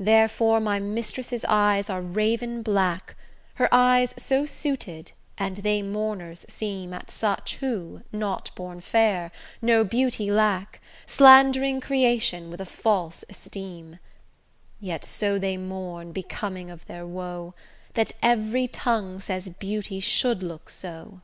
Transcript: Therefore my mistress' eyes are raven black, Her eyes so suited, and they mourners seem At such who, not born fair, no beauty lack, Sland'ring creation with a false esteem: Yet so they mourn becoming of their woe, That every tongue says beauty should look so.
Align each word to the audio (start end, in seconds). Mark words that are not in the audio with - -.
Therefore 0.00 0.58
my 0.58 0.80
mistress' 0.80 1.44
eyes 1.46 1.88
are 1.88 2.00
raven 2.02 2.62
black, 2.64 3.14
Her 3.54 3.68
eyes 3.72 4.12
so 4.18 4.44
suited, 4.44 5.12
and 5.38 5.58
they 5.58 5.82
mourners 5.82 6.44
seem 6.48 6.92
At 6.92 7.12
such 7.12 7.58
who, 7.58 8.02
not 8.10 8.50
born 8.56 8.80
fair, 8.80 9.30
no 9.60 9.84
beauty 9.84 10.32
lack, 10.32 10.80
Sland'ring 11.06 11.80
creation 11.80 12.50
with 12.50 12.60
a 12.60 12.66
false 12.66 13.24
esteem: 13.28 14.00
Yet 14.80 15.04
so 15.04 15.38
they 15.38 15.56
mourn 15.56 16.10
becoming 16.10 16.68
of 16.68 16.84
their 16.86 17.06
woe, 17.06 17.54
That 17.94 18.10
every 18.20 18.66
tongue 18.66 19.20
says 19.20 19.48
beauty 19.48 20.00
should 20.00 20.42
look 20.42 20.70
so. 20.70 21.20